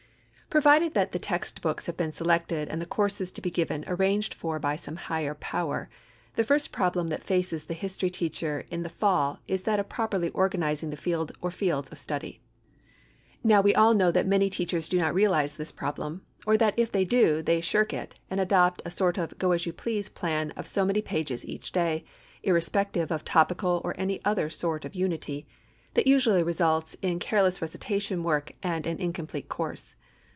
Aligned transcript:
Provided 0.51 0.93
that 0.95 1.13
the 1.13 1.17
text 1.17 1.61
books 1.61 1.85
have 1.85 1.95
been 1.95 2.11
selected 2.11 2.67
and 2.67 2.81
the 2.81 2.85
courses 2.85 3.31
to 3.31 3.41
be 3.41 3.49
given 3.49 3.85
arranged 3.87 4.33
for 4.33 4.59
by 4.59 4.75
some 4.75 4.97
higher 4.97 5.33
power, 5.33 5.89
the 6.35 6.43
first 6.43 6.73
problem 6.73 7.07
that 7.07 7.23
faces 7.23 7.63
the 7.63 7.73
history 7.73 8.09
teacher 8.09 8.65
in 8.69 8.83
the 8.83 8.89
fall 8.89 9.39
is 9.47 9.63
that 9.63 9.79
of 9.79 9.87
properly 9.87 10.27
organizing 10.31 10.89
the 10.89 10.97
field 10.97 11.31
or 11.39 11.51
fields 11.51 11.89
of 11.89 11.97
study. 11.97 12.41
Now 13.45 13.61
we 13.61 13.73
all 13.73 13.93
know 13.93 14.11
that 14.11 14.27
many 14.27 14.49
teachers 14.49 14.89
do 14.89 14.97
not 14.97 15.13
realize 15.13 15.55
this 15.55 15.71
problem 15.71 16.25
or 16.45 16.57
that 16.57 16.77
if 16.77 16.91
they 16.91 17.05
do 17.05 17.41
they 17.41 17.61
shirk 17.61 17.93
it 17.93 18.15
and 18.29 18.41
adopt 18.41 18.81
a 18.83 18.91
sort 18.91 19.17
of 19.17 19.37
go 19.39 19.53
as 19.53 19.65
you 19.65 19.71
please 19.71 20.09
plan 20.09 20.51
of 20.57 20.67
so 20.67 20.83
many 20.83 21.01
pages 21.01 21.45
each 21.45 21.71
day, 21.71 22.03
irrespective 22.43 23.09
of 23.09 23.23
topical 23.23 23.79
or 23.85 23.95
any 23.97 24.19
other 24.25 24.49
sort 24.49 24.83
of 24.83 24.95
unity, 24.95 25.47
that 25.93 26.07
usually 26.07 26.43
results 26.43 26.97
in 27.01 27.19
careless 27.19 27.61
recitation 27.61 28.21
work 28.21 28.51
and 28.61 28.85
an 28.85 28.99
incomplete 28.99 29.47
course. 29.47 29.95